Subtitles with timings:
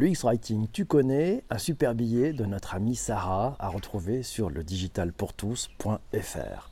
[0.00, 4.62] L'UX Writing, tu connais, un super billet de notre amie Sarah à retrouver sur le
[4.62, 6.70] digitalpourtous.fr.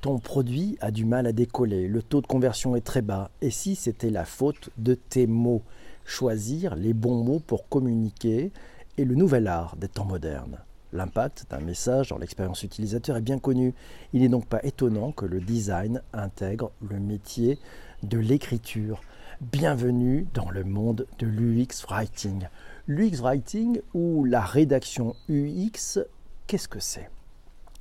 [0.00, 3.50] Ton produit a du mal à décoller, le taux de conversion est très bas, et
[3.50, 5.60] si c'était la faute de tes mots?
[6.06, 8.50] Choisir les bons mots pour communiquer
[8.96, 10.56] est le nouvel art des temps modernes.
[10.94, 13.74] L'impact d'un message dans l'expérience utilisateur est bien connu.
[14.14, 17.58] Il n'est donc pas étonnant que le design intègre le métier
[18.02, 19.02] de l'écriture.
[19.40, 22.46] Bienvenue dans le monde de l'UX Writing.
[22.86, 25.98] L'UX Writing ou la rédaction UX,
[26.46, 27.10] qu'est-ce que c'est?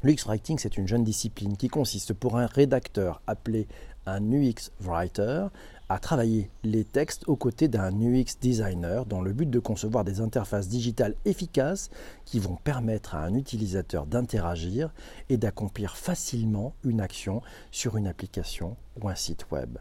[0.01, 3.67] L'UX Writing, c'est une jeune discipline qui consiste pour un rédacteur appelé
[4.07, 5.45] un UX Writer
[5.89, 10.21] à travailler les textes aux côtés d'un UX designer dans le but de concevoir des
[10.21, 11.91] interfaces digitales efficaces
[12.25, 14.91] qui vont permettre à un utilisateur d'interagir
[15.29, 19.77] et d'accomplir facilement une action sur une application ou un site web.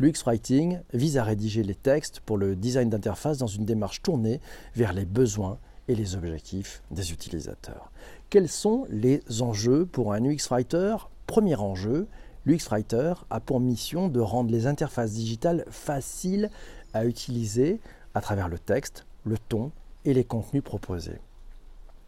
[0.00, 4.40] L'UX Writing vise à rédiger les textes pour le design d'interface dans une démarche tournée
[4.74, 5.58] vers les besoins
[5.88, 7.92] et les objectifs des utilisateurs.
[8.30, 10.96] Quels sont les enjeux pour un UX Writer?
[11.26, 12.08] Premier enjeu,
[12.46, 16.48] L'UX Writer a pour mission de rendre les interfaces digitales faciles
[16.94, 17.78] à utiliser
[18.14, 19.70] à travers le texte, le ton
[20.06, 21.20] et les contenus proposés.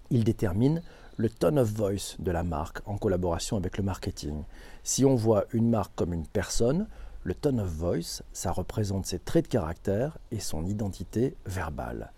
[0.09, 0.81] Il détermine
[1.19, 4.45] le tone of voice de la marque en collaboration avec le marketing.
[4.83, 6.87] Si on voit une marque comme une personne,
[7.25, 12.13] le tone of voice, ça représente ses traits de caractère et son identité verbale.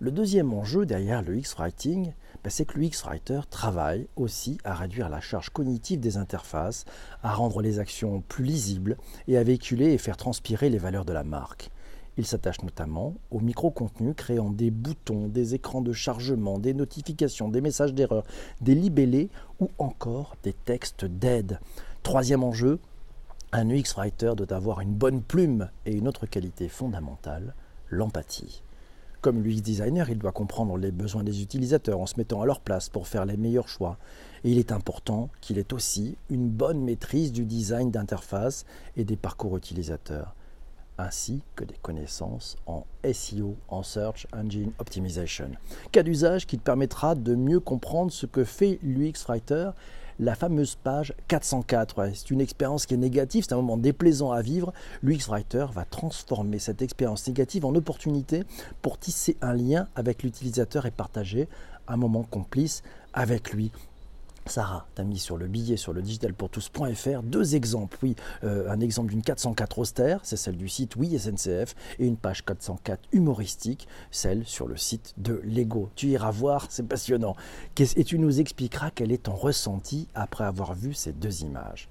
[0.00, 2.12] Le deuxième enjeu derrière le X-Writing,
[2.44, 6.84] ben, c'est que le X-Writer travaille aussi à réduire la charge cognitive des interfaces,
[7.24, 11.12] à rendre les actions plus lisibles et à véhiculer et faire transpirer les valeurs de
[11.12, 11.72] la marque.
[12.16, 17.60] Il s'attache notamment au micro-contenu créant des boutons, des écrans de chargement, des notifications, des
[17.60, 18.24] messages d'erreur,
[18.60, 21.58] des libellés ou encore des textes d'aide.
[22.04, 22.78] Troisième enjeu,
[23.52, 27.54] un UX Writer doit avoir une bonne plume et une autre qualité fondamentale,
[27.88, 28.62] l'empathie.
[29.20, 32.60] Comme l'UX designer, il doit comprendre les besoins des utilisateurs en se mettant à leur
[32.60, 33.98] place pour faire les meilleurs choix.
[34.44, 38.64] Et il est important qu'il ait aussi une bonne maîtrise du design d'interface
[38.96, 40.36] et des parcours utilisateurs,
[40.98, 45.50] ainsi que des connaissances en SEO, en Search Engine Optimization.
[45.90, 49.70] Cas d'usage qui te permettra de mieux comprendre ce que fait l'UX Writer
[50.18, 52.10] la fameuse page 404.
[52.14, 54.72] c'est une expérience qui est négative, c'est un moment déplaisant à vivre.
[55.02, 58.44] L'UX Writer va transformer cette expérience négative en opportunité
[58.82, 61.48] pour tisser un lien avec l'utilisateur et partager
[61.86, 63.70] un moment complice avec lui.
[64.48, 67.98] Sarah t'a mis sur le billet sur le digitalpourtous.fr deux exemples.
[68.02, 72.16] Oui, euh, un exemple d'une 404 austère, c'est celle du site Oui SNCF, et une
[72.16, 75.90] page 404 humoristique, celle sur le site de Lego.
[75.94, 77.36] Tu iras voir, c'est passionnant.
[77.78, 81.88] Et tu nous expliqueras quel est ton ressenti après avoir vu ces deux images.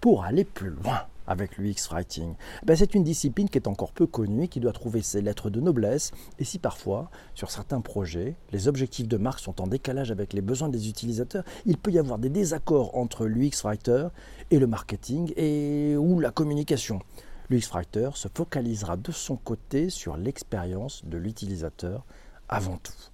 [0.00, 4.06] Pour aller plus loin, avec l'UX Writing ben, C'est une discipline qui est encore peu
[4.06, 6.10] connue et qui doit trouver ses lettres de noblesse.
[6.40, 10.42] Et si parfois, sur certains projets, les objectifs de marque sont en décalage avec les
[10.42, 14.08] besoins des utilisateurs, il peut y avoir des désaccords entre l'UX Writer
[14.50, 17.00] et le marketing et, ou la communication.
[17.48, 22.04] L'UX Writer se focalisera de son côté sur l'expérience de l'utilisateur
[22.48, 23.09] avant tout.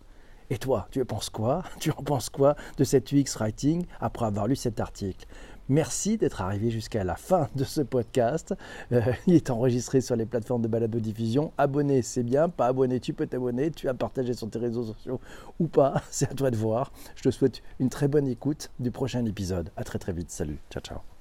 [0.51, 4.27] Et toi, tu en penses quoi Tu en penses quoi de cet UX Writing après
[4.27, 5.27] avoir lu cet article?
[5.69, 8.55] Merci d'être arrivé jusqu'à la fin de ce podcast.
[8.93, 11.53] Euh, il est enregistré sur les plateformes de balado-diffusion.
[11.59, 12.49] Abonné, c'est bien.
[12.49, 13.73] Pas abonné, tu peux t'abonner.
[13.73, 15.21] Tu as partagé sur tes réseaux sociaux
[15.59, 16.03] ou pas.
[16.11, 16.93] C'est à toi de voir.
[17.17, 19.71] Je te souhaite une très bonne écoute du prochain épisode.
[19.77, 20.31] À très très vite.
[20.31, 20.59] Salut.
[20.71, 21.16] Ciao, ciao.